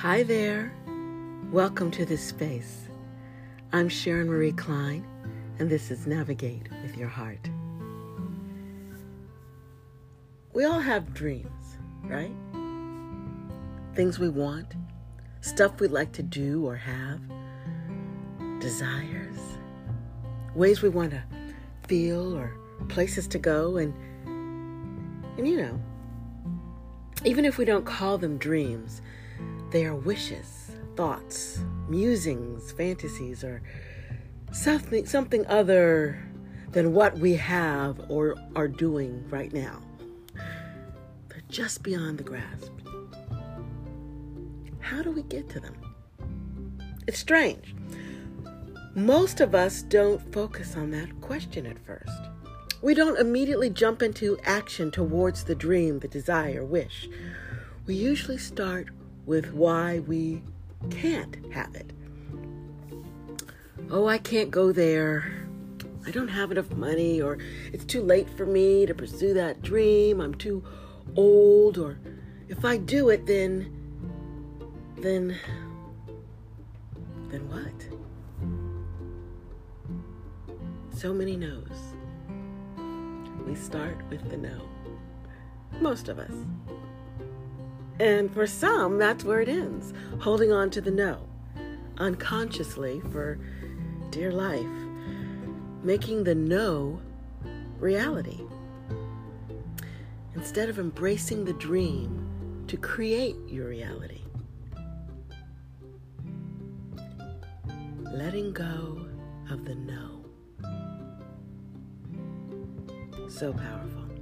Hi 0.00 0.24
there. 0.24 0.74
Welcome 1.50 1.90
to 1.92 2.04
this 2.04 2.22
space. 2.22 2.86
I'm 3.72 3.88
Sharon 3.88 4.28
Marie 4.28 4.52
Klein, 4.52 5.06
and 5.58 5.70
this 5.70 5.90
is 5.90 6.06
Navigate 6.06 6.68
with 6.82 6.98
Your 6.98 7.08
Heart. 7.08 7.48
We 10.52 10.64
all 10.66 10.80
have 10.80 11.14
dreams, 11.14 11.78
right? 12.02 12.34
Things 13.94 14.18
we 14.18 14.28
want, 14.28 14.74
stuff 15.40 15.80
we'd 15.80 15.92
like 15.92 16.12
to 16.12 16.22
do 16.22 16.66
or 16.66 16.76
have, 16.76 17.20
desires, 18.60 19.38
ways 20.54 20.82
we 20.82 20.90
want 20.90 21.12
to 21.12 21.22
feel 21.88 22.36
or 22.36 22.54
places 22.88 23.26
to 23.28 23.38
go 23.38 23.78
and 23.78 23.94
and 25.38 25.48
you 25.48 25.56
know, 25.56 25.80
even 27.24 27.46
if 27.46 27.56
we 27.56 27.64
don't 27.64 27.86
call 27.86 28.18
them 28.18 28.36
dreams, 28.36 29.00
they 29.70 29.84
are 29.84 29.94
wishes, 29.94 30.70
thoughts, 30.96 31.58
musings, 31.88 32.72
fantasies, 32.72 33.44
or 33.44 33.62
something, 34.52 35.06
something 35.06 35.46
other 35.46 36.22
than 36.72 36.92
what 36.92 37.18
we 37.18 37.34
have 37.34 38.00
or 38.10 38.34
are 38.54 38.68
doing 38.68 39.24
right 39.30 39.52
now. 39.52 39.82
They're 41.28 41.42
just 41.48 41.82
beyond 41.82 42.18
the 42.18 42.24
grasp. 42.24 42.72
How 44.80 45.02
do 45.02 45.10
we 45.10 45.22
get 45.22 45.48
to 45.50 45.60
them? 45.60 45.74
It's 47.06 47.18
strange. 47.18 47.74
Most 48.94 49.40
of 49.40 49.54
us 49.54 49.82
don't 49.82 50.32
focus 50.32 50.76
on 50.76 50.90
that 50.92 51.20
question 51.20 51.66
at 51.66 51.78
first. 51.84 52.18
We 52.82 52.94
don't 52.94 53.18
immediately 53.18 53.68
jump 53.68 54.02
into 54.02 54.38
action 54.44 54.90
towards 54.90 55.44
the 55.44 55.54
dream, 55.54 55.98
the 55.98 56.08
desire, 56.08 56.64
wish. 56.64 57.08
We 57.86 57.94
usually 57.94 58.38
start 58.38 58.88
with 59.26 59.52
why 59.52 59.98
we 60.00 60.42
can't 60.90 61.36
have 61.52 61.74
it. 61.74 61.92
Oh, 63.90 64.06
I 64.06 64.18
can't 64.18 64.50
go 64.50 64.72
there. 64.72 65.32
I 66.06 66.10
don't 66.12 66.28
have 66.28 66.52
enough 66.52 66.70
money, 66.70 67.20
or 67.20 67.38
it's 67.72 67.84
too 67.84 68.02
late 68.02 68.30
for 68.30 68.46
me 68.46 68.86
to 68.86 68.94
pursue 68.94 69.34
that 69.34 69.62
dream. 69.62 70.20
I'm 70.20 70.34
too 70.34 70.64
old, 71.16 71.78
or 71.78 71.98
if 72.48 72.64
I 72.64 72.76
do 72.76 73.08
it, 73.10 73.26
then. 73.26 73.72
then. 74.98 75.36
then 77.30 77.48
what? 77.48 77.88
So 80.96 81.12
many 81.12 81.36
no's. 81.36 81.94
We 83.46 83.54
start 83.54 83.96
with 84.08 84.30
the 84.30 84.36
no. 84.36 84.62
Most 85.80 86.08
of 86.08 86.18
us. 86.18 86.32
And 87.98 88.32
for 88.32 88.46
some, 88.46 88.98
that's 88.98 89.24
where 89.24 89.40
it 89.40 89.48
ends, 89.48 89.94
holding 90.20 90.52
on 90.52 90.70
to 90.70 90.80
the 90.80 90.90
no, 90.90 91.26
unconsciously 91.96 93.00
for 93.10 93.38
dear 94.10 94.32
life, 94.32 94.66
making 95.82 96.24
the 96.24 96.34
no 96.34 97.00
reality. 97.78 98.40
Instead 100.34 100.68
of 100.68 100.78
embracing 100.78 101.46
the 101.46 101.54
dream 101.54 102.64
to 102.68 102.76
create 102.76 103.36
your 103.48 103.68
reality. 103.68 104.20
Letting 108.12 108.52
go 108.52 109.06
of 109.50 109.64
the 109.64 109.74
no. 109.74 110.24
So 113.28 113.52
powerful. 113.52 114.15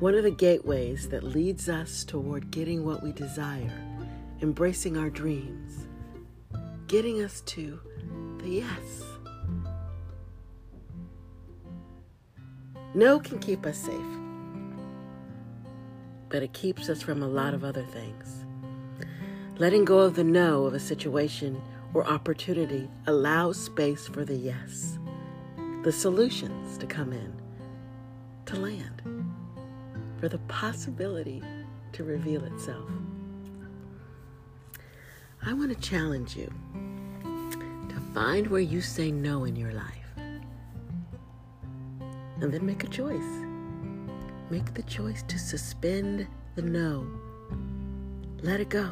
One 0.00 0.14
of 0.14 0.22
the 0.22 0.30
gateways 0.30 1.08
that 1.08 1.24
leads 1.24 1.68
us 1.68 2.04
toward 2.04 2.52
getting 2.52 2.84
what 2.84 3.02
we 3.02 3.10
desire, 3.10 3.72
embracing 4.40 4.96
our 4.96 5.10
dreams, 5.10 5.88
getting 6.86 7.20
us 7.20 7.40
to 7.46 7.80
the 8.38 8.48
yes. 8.48 9.02
No 12.94 13.18
can 13.18 13.40
keep 13.40 13.66
us 13.66 13.76
safe, 13.76 14.18
but 16.28 16.44
it 16.44 16.52
keeps 16.52 16.88
us 16.88 17.02
from 17.02 17.20
a 17.20 17.28
lot 17.28 17.52
of 17.52 17.64
other 17.64 17.84
things. 17.86 18.44
Letting 19.58 19.84
go 19.84 19.98
of 19.98 20.14
the 20.14 20.22
no 20.22 20.64
of 20.64 20.74
a 20.74 20.80
situation 20.80 21.60
or 21.92 22.06
opportunity 22.06 22.88
allows 23.08 23.60
space 23.60 24.06
for 24.06 24.24
the 24.24 24.36
yes, 24.36 24.96
the 25.82 25.90
solutions 25.90 26.78
to 26.78 26.86
come 26.86 27.12
in, 27.12 27.34
to 28.46 28.54
land 28.54 29.17
for 30.18 30.28
the 30.28 30.38
possibility 30.48 31.42
to 31.92 32.04
reveal 32.04 32.44
itself. 32.44 32.88
I 35.44 35.52
want 35.52 35.70
to 35.70 35.88
challenge 35.88 36.36
you 36.36 36.52
to 37.88 38.00
find 38.12 38.46
where 38.48 38.60
you 38.60 38.80
say 38.80 39.10
no 39.10 39.44
in 39.44 39.56
your 39.56 39.72
life 39.72 39.94
and 42.40 42.52
then 42.52 42.64
make 42.64 42.84
a 42.84 42.88
choice. 42.88 43.44
Make 44.50 44.74
the 44.74 44.82
choice 44.82 45.22
to 45.24 45.38
suspend 45.38 46.26
the 46.54 46.62
no. 46.62 47.06
Let 48.42 48.60
it 48.60 48.68
go. 48.68 48.90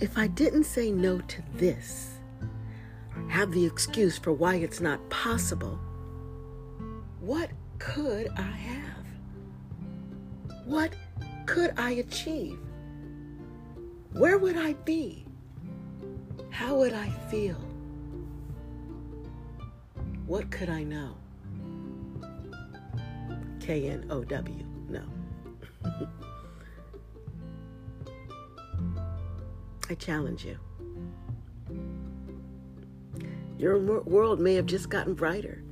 If 0.00 0.18
I 0.18 0.26
didn't 0.26 0.64
say 0.64 0.90
no 0.90 1.20
to 1.20 1.42
this, 1.54 2.18
have 3.28 3.52
the 3.52 3.64
excuse 3.64 4.18
for 4.18 4.32
why 4.32 4.56
it's 4.56 4.80
not 4.80 5.08
possible, 5.08 5.78
what 7.20 7.50
could 7.78 8.28
I 8.36 8.42
have? 8.42 9.03
What 10.64 10.94
could 11.46 11.74
I 11.76 11.90
achieve? 11.92 12.58
Where 14.12 14.38
would 14.38 14.56
I 14.56 14.72
be? 14.84 15.26
How 16.50 16.76
would 16.76 16.92
I 16.92 17.10
feel? 17.30 17.60
What 20.26 20.50
could 20.50 20.70
I 20.70 20.82
know? 20.84 21.16
K 23.60 23.88
N 23.88 24.06
O 24.10 24.24
W, 24.24 24.64
no. 24.88 25.02
I 29.90 29.94
challenge 29.94 30.46
you. 30.46 30.58
Your 33.58 33.78
world 33.78 34.40
may 34.40 34.54
have 34.54 34.66
just 34.66 34.88
gotten 34.88 35.14
brighter. 35.14 35.62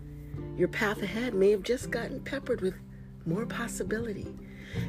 Your 0.56 0.68
path 0.68 1.02
ahead 1.02 1.34
may 1.34 1.50
have 1.50 1.62
just 1.62 1.90
gotten 1.90 2.20
peppered 2.20 2.60
with 2.60 2.74
more 3.26 3.46
possibility. 3.46 4.34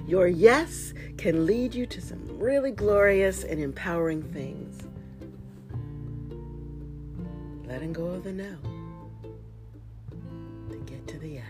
Your 0.08 0.28
yes 0.28 0.94
can 1.18 1.46
lead 1.46 1.74
you 1.74 1.86
to 1.88 2.02
some 2.02 2.40
really 2.40 2.72
glorious 2.72 3.44
and 3.44 3.60
empowering 3.60 4.24
things. 4.24 4.82
Letting 7.68 7.94
go 7.94 8.08
of 8.08 8.24
the 8.24 8.32
no 8.32 8.56
to 10.70 10.78
get 10.86 11.08
to 11.08 11.20
the 11.20 11.28
yes. 11.28 11.46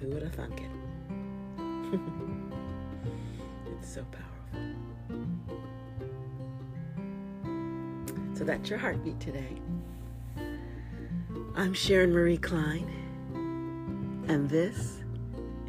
Who 0.00 0.08
would 0.08 0.22
have 0.22 0.34
thunk 0.34 0.60
it? 0.60 0.70
it's 3.78 3.92
so 3.92 4.04
powerful. 4.12 4.28
So 8.34 8.44
that's 8.44 8.70
your 8.70 8.78
heartbeat 8.78 9.18
today. 9.18 9.56
I'm 11.56 11.74
Sharon 11.74 12.12
Marie 12.12 12.38
Klein, 12.38 12.88
and 14.28 14.46
this 14.48 14.98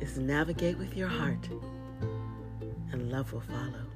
is 0.02 0.18
Navigate 0.18 0.78
with 0.78 0.96
Your 0.96 1.08
Heart, 1.08 1.47
and 2.92 3.09
love 3.09 3.31
will 3.31 3.40
follow. 3.40 3.89